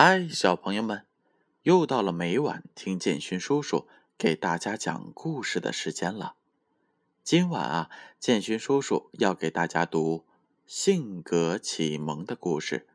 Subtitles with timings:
[0.00, 1.04] 嗨，小朋友们，
[1.64, 6.36] 又到了每晚听建勋叔叔给大家讲故事的时间了。
[7.24, 7.90] 今晚啊，
[8.20, 10.18] 建勋叔叔要给大家读
[10.68, 12.86] 《性格启蒙》的故事。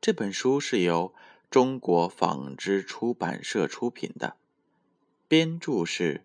[0.00, 1.14] 这本书是由
[1.48, 4.34] 中国纺织出版社出品的，
[5.28, 6.24] 编著是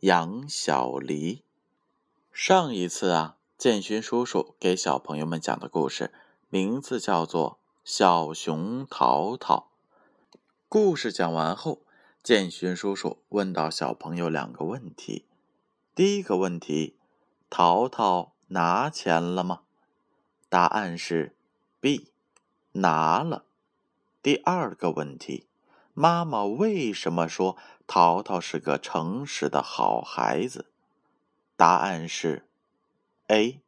[0.00, 1.42] 杨小黎。
[2.30, 6.12] 上一次啊，建勋叔叔给小朋友们讲的故事
[6.50, 7.57] 名字叫做。
[7.90, 9.70] 小熊淘淘，
[10.68, 11.80] 故事讲完后，
[12.22, 15.24] 建勋叔叔问到小朋友两个问题。
[15.94, 16.98] 第一个问题：
[17.48, 19.62] 淘淘拿钱了吗？
[20.50, 21.34] 答案是
[21.80, 22.12] B，
[22.72, 23.46] 拿了。
[24.20, 25.46] 第二个问题：
[25.94, 30.66] 妈妈为什么说淘淘是个诚实的好孩子？
[31.56, 32.46] 答案是
[33.28, 33.62] A。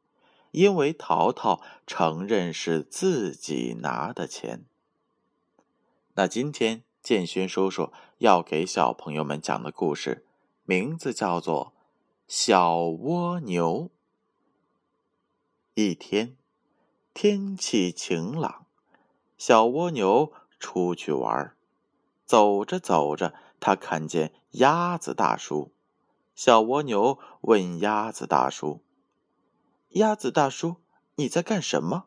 [0.50, 4.64] 因为淘淘承认是自己拿的钱。
[6.14, 10.26] 那今天建勋叔叔要给小朋友们讲的故事，
[10.64, 11.72] 名字叫做
[12.26, 13.84] 《小蜗牛》。
[15.74, 16.36] 一天，
[17.14, 18.66] 天气晴朗，
[19.38, 21.54] 小蜗牛出去玩，
[22.26, 25.72] 走着走着，他看见鸭子大叔。
[26.34, 28.82] 小蜗牛问鸭子大叔。
[29.94, 30.76] 鸭子大叔，
[31.16, 32.04] 你在干什么？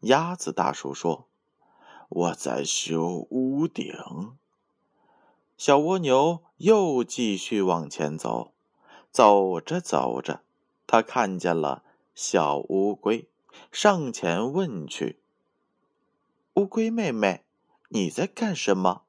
[0.00, 1.28] 鸭子大叔说
[2.10, 3.94] ：“我在修屋顶。”
[5.56, 8.52] 小蜗牛又继续往前走，
[9.12, 10.42] 走着走着，
[10.88, 11.84] 他看见了
[12.16, 13.28] 小乌龟，
[13.70, 15.20] 上前问去
[16.54, 17.44] ：“乌龟妹妹，
[17.90, 19.02] 你在干什么？”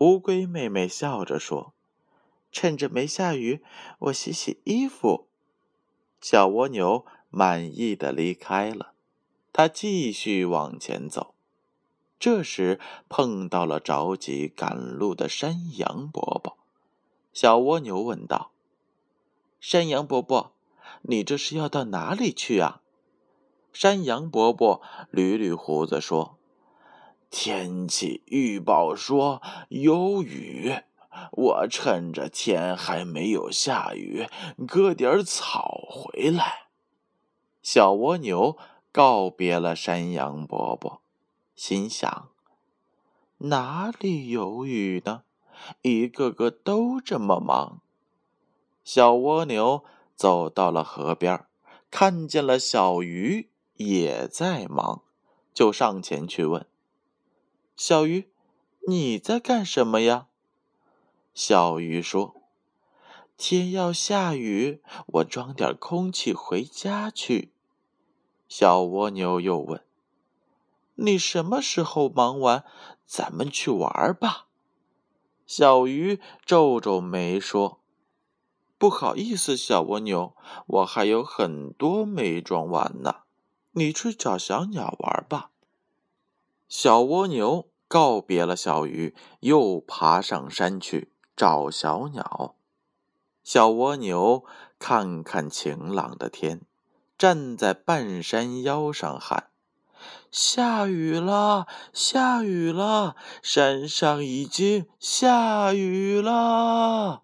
[0.00, 1.74] 乌龟妹妹笑着说
[2.50, 3.62] ：“趁着没下雨，
[3.98, 5.28] 我洗洗衣服。”
[6.22, 8.92] 小蜗牛满意的离开了，
[9.52, 11.34] 它继续往前走。
[12.20, 16.56] 这时碰到了着急赶路的山羊伯伯。
[17.32, 18.52] 小蜗牛问道
[19.58, 20.52] ：“山羊伯伯，
[21.02, 22.82] 你这是要到哪里去啊？”
[23.74, 24.80] 山羊伯伯
[25.10, 26.38] 捋捋胡子说
[27.30, 30.76] ：“天气预报说有雨。”
[31.32, 34.26] 我趁着天还没有下雨，
[34.66, 36.68] 割点草回来。
[37.62, 38.56] 小蜗牛
[38.90, 41.00] 告别了山羊伯伯，
[41.54, 42.28] 心想：
[43.38, 45.22] 哪里有雨呢？
[45.82, 47.80] 一个个都这么忙。
[48.84, 49.84] 小蜗牛
[50.16, 51.44] 走到了河边，
[51.90, 55.02] 看见了小鱼也在忙，
[55.54, 56.66] 就上前去问
[57.76, 58.32] ：“小鱼，
[58.88, 60.26] 你在干什么呀？”
[61.34, 62.42] 小鱼说
[63.38, 67.52] ：“天要下雨，我装点空气回家去。”
[68.48, 69.82] 小蜗牛又问
[70.96, 72.64] ：“你什么时候忙完？
[73.06, 74.46] 咱们去玩吧。”
[75.46, 77.80] 小鱼皱皱眉说
[78.76, 83.22] ：“不好意思，小蜗牛，我还有很多没装完呢。
[83.72, 85.50] 你去找小鸟玩吧。”
[86.68, 91.11] 小蜗牛告别了小鱼，又爬上山去。
[91.36, 92.54] 找小鸟，
[93.42, 94.44] 小蜗牛
[94.78, 96.60] 看看晴朗的天，
[97.16, 99.50] 站在半山腰上喊
[100.30, 107.22] ：“下雨了，下雨了，山上已经下雨了。”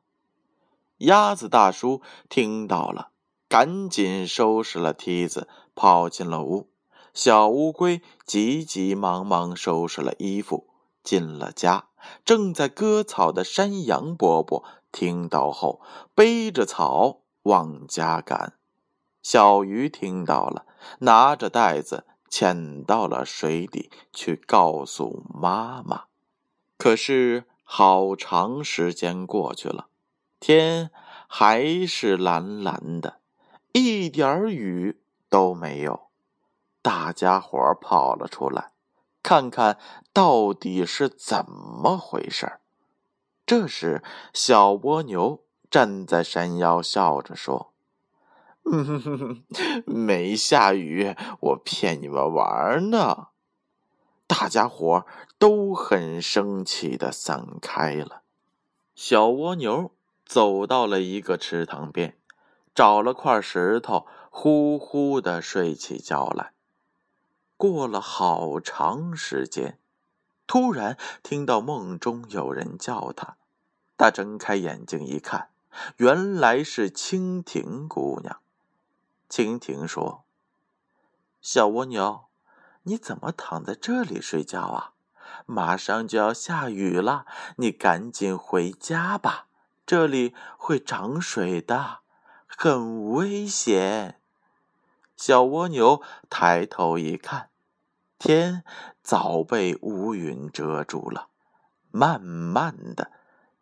[0.99, 3.11] 鸭子大叔听到了，
[3.49, 6.71] 赶紧收拾了梯子，跑进了屋。
[7.15, 10.69] 小乌龟急急忙忙收拾了衣服，
[11.03, 11.88] 进了家。
[12.25, 15.81] 正在割草的山羊伯伯听到后，
[16.15, 18.55] 背着草往家赶。
[19.23, 20.65] 小鱼听到了，
[21.01, 26.05] 拿着袋子潜到了水底去告诉妈妈。
[26.77, 29.89] 可是好长时间过去了，
[30.41, 30.91] 天
[31.27, 33.21] 还是蓝蓝的，
[33.73, 36.09] 一点雨都没有。
[36.81, 38.71] 大家伙跑了出来。
[39.23, 39.79] 看看
[40.13, 42.61] 到底是怎么回事
[43.45, 47.73] 这时，小蜗牛站在山腰，笑着说
[48.71, 49.43] ：“嗯，
[49.87, 53.29] 没下雨，我骗你们玩呢。”
[54.29, 55.07] 大家伙
[55.39, 58.23] 都很生气的散开了。
[58.95, 59.93] 小蜗牛
[60.27, 62.19] 走到了一个池塘边，
[62.75, 66.53] 找了块石头，呼呼的睡起觉来。
[67.59, 69.81] 过了好长时间，
[70.47, 73.37] 突然听到梦中有人叫他。
[73.97, 75.51] 他睁开眼睛一看，
[75.97, 78.39] 原来是蜻蜓姑娘。
[79.29, 80.23] 蜻蜓说
[81.43, 82.27] ：“小蜗牛，
[82.85, 84.93] 你怎么躺在这里睡觉啊？
[85.45, 87.27] 马上就要下雨了，
[87.57, 89.49] 你赶紧回家吧，
[89.85, 91.99] 这里会涨水的，
[92.47, 94.15] 很危险。”
[95.19, 96.01] 小蜗牛
[96.31, 97.51] 抬头一看，
[98.21, 98.63] 天
[99.03, 101.27] 早被乌云遮住了，
[101.91, 103.11] 慢慢的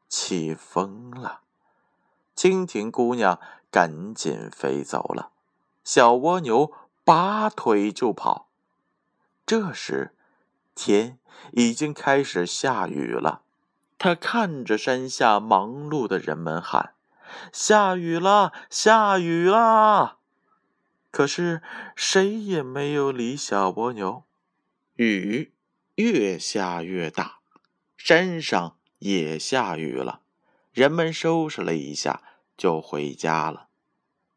[0.07, 1.41] 起风了。
[2.37, 5.31] 蜻蜓姑娘赶紧飞走了，
[5.83, 6.75] 小蜗牛
[7.05, 8.51] 拔腿就跑。
[9.47, 10.15] 这时，
[10.75, 11.19] 天
[11.53, 13.41] 已经开始下雨了。
[13.97, 16.93] 他看着山下忙碌的人们喊
[17.51, 20.16] ：“下雨了，下雨了！”
[21.17, 21.63] 可是
[21.95, 24.25] 谁也没有理小蜗牛。
[24.97, 25.55] 雨
[25.95, 27.39] 越下越大，
[27.97, 30.21] 山上也下雨了。
[30.73, 32.23] 人们收拾了一下，
[32.59, 33.69] 就回家了。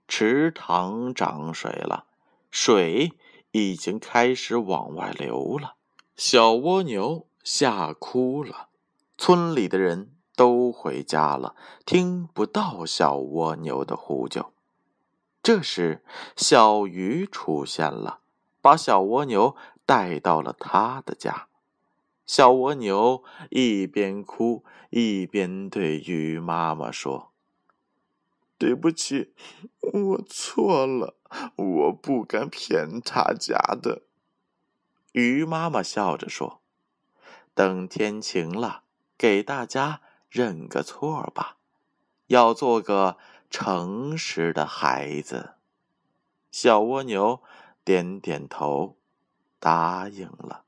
[0.07, 2.05] 池塘涨水了，
[2.49, 3.11] 水
[3.51, 5.75] 已经开始往外流了。
[6.15, 8.69] 小蜗牛吓哭了。
[9.17, 14.53] 村里的人都回家了，听不到小蜗牛的呼救。
[15.41, 16.03] 这时，
[16.35, 18.19] 小鱼出现了，
[18.61, 19.55] 把小蜗牛
[19.85, 21.47] 带到了他的家。
[22.25, 27.31] 小蜗牛一边哭一边对鱼妈妈说
[28.59, 29.33] ：“对不起，
[29.79, 31.15] 我错了，
[31.55, 34.03] 我不敢骗他家的。”
[35.13, 36.61] 鱼妈妈笑着说
[37.55, 38.83] ：“等天晴了，
[39.17, 41.57] 给大家认个错吧，
[42.27, 43.17] 要做个
[43.49, 45.55] 诚实的孩子。”
[46.51, 47.41] 小蜗牛
[47.83, 48.97] 点点头，
[49.59, 50.63] 答应了。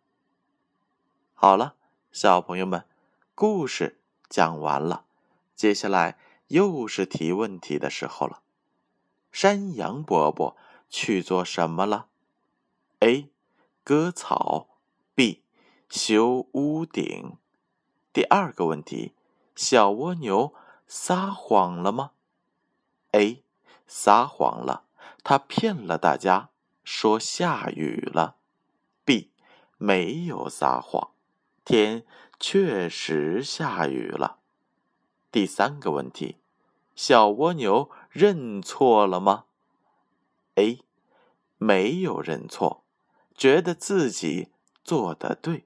[1.33, 1.75] 好了，
[2.11, 2.85] 小朋友们，
[3.33, 3.99] 故事
[4.29, 5.05] 讲完了，
[5.55, 8.41] 接下来又是提问题的时候了。
[9.31, 10.55] 山羊伯伯
[10.89, 12.07] 去做什么了
[12.99, 13.31] ？A.
[13.83, 14.67] 割草
[15.15, 15.43] ，B.
[15.89, 17.37] 修屋顶。
[18.13, 19.15] 第二个问题，
[19.55, 20.53] 小蜗牛
[20.85, 22.11] 撒谎了吗
[23.11, 23.43] ？A.
[23.87, 24.85] 撒谎了，
[25.23, 26.49] 他骗了大家，
[26.83, 28.37] 说下雨了。
[29.03, 29.31] B.
[29.77, 31.11] 没有撒谎。
[31.65, 32.05] 天
[32.39, 34.39] 确实下雨了。
[35.31, 36.37] 第三个问题，
[36.95, 39.45] 小蜗牛认错了吗
[40.55, 40.79] ？A.
[41.57, 42.83] 没有认错，
[43.35, 44.49] 觉得自己
[44.83, 45.65] 做的对。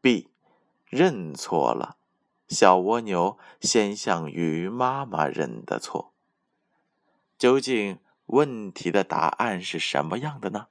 [0.00, 0.30] B.
[0.86, 1.96] 认错了，
[2.48, 6.13] 小蜗牛先向鱼妈妈认的错。
[7.38, 10.68] 究竟问题的答案是什么样的呢？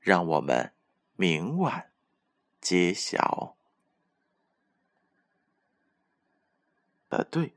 [0.00, 0.72] 让我们
[1.16, 1.90] 明晚。
[2.58, 3.56] 揭晓
[7.10, 7.54] 呃对。